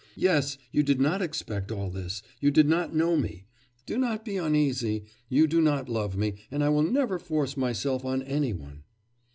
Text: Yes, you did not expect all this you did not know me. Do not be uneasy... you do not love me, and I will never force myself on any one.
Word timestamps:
Yes, 0.17 0.57
you 0.71 0.81
did 0.81 0.99
not 0.99 1.21
expect 1.21 1.71
all 1.71 1.91
this 1.91 2.23
you 2.39 2.49
did 2.49 2.67
not 2.67 2.95
know 2.95 3.15
me. 3.15 3.45
Do 3.85 3.99
not 3.99 4.25
be 4.25 4.35
uneasy... 4.35 5.05
you 5.29 5.45
do 5.45 5.61
not 5.61 5.87
love 5.89 6.17
me, 6.17 6.37
and 6.49 6.63
I 6.63 6.69
will 6.69 6.81
never 6.81 7.19
force 7.19 7.55
myself 7.55 8.03
on 8.03 8.23
any 8.23 8.51
one. 8.51 8.81